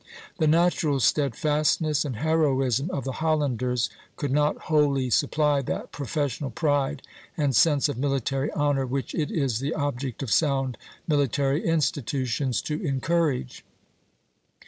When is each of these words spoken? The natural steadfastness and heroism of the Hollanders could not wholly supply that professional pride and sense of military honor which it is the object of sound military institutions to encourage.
The 0.39 0.47
natural 0.47 0.99
steadfastness 0.99 2.03
and 2.05 2.15
heroism 2.15 2.89
of 2.89 3.03
the 3.03 3.11
Hollanders 3.21 3.91
could 4.15 4.31
not 4.31 4.57
wholly 4.63 5.11
supply 5.11 5.61
that 5.61 5.91
professional 5.91 6.49
pride 6.49 7.03
and 7.37 7.55
sense 7.55 7.87
of 7.87 7.99
military 7.99 8.49
honor 8.53 8.87
which 8.87 9.13
it 9.13 9.29
is 9.29 9.59
the 9.59 9.75
object 9.75 10.23
of 10.23 10.31
sound 10.33 10.79
military 11.07 11.63
institutions 11.63 12.63
to 12.63 12.83
encourage. 12.83 13.63